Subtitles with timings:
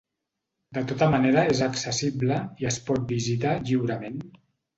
[0.77, 4.19] De tota manera és accessible i es pot visitar lliurement.